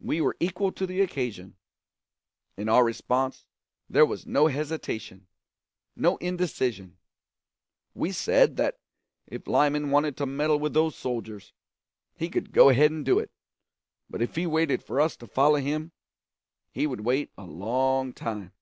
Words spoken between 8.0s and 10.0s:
said that if Lyman